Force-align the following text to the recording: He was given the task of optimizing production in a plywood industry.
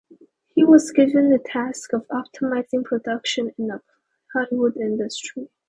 He 0.47 0.63
was 0.63 0.89
given 0.89 1.29
the 1.29 1.37
task 1.37 1.93
of 1.93 2.07
optimizing 2.07 2.83
production 2.83 3.51
in 3.55 3.69
a 3.69 3.83
plywood 4.33 4.75
industry. 4.75 5.47